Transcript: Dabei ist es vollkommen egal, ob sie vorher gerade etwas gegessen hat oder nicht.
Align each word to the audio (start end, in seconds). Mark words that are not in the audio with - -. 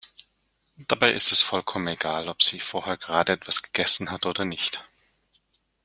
Dabei 0.87 1.11
ist 1.13 1.31
es 1.31 1.43
vollkommen 1.43 1.87
egal, 1.89 2.27
ob 2.27 2.41
sie 2.41 2.59
vorher 2.59 2.97
gerade 2.97 3.33
etwas 3.33 3.61
gegessen 3.61 4.09
hat 4.09 4.25
oder 4.25 4.45
nicht. 4.45 4.83